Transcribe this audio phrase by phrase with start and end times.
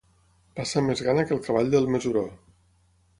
[0.59, 2.25] Passar més gana que el cavall del Mesuró.